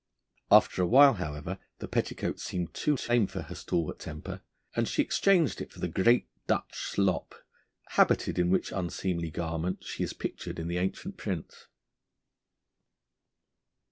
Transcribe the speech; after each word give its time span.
After 0.49 0.81
a 0.81 0.87
while, 0.87 1.13
however, 1.13 1.59
the 1.77 1.87
petticoat 1.87 2.39
seemed 2.39 2.73
too 2.73 2.97
tame 2.97 3.27
for 3.27 3.43
her 3.43 3.53
stalwart 3.53 3.99
temper, 3.99 4.41
and 4.75 4.87
she 4.87 4.99
exchanged 5.03 5.61
it 5.61 5.71
for 5.71 5.79
the 5.79 5.87
great 5.87 6.27
Dutch 6.47 6.73
slop, 6.73 7.35
habited 7.89 8.39
in 8.39 8.49
which 8.49 8.71
unseemly 8.71 9.29
garment 9.29 9.83
she 9.83 10.01
is 10.01 10.13
pictured 10.13 10.57
in 10.57 10.67
the 10.67 10.77
ancient 10.79 11.17
prints. 11.17 11.67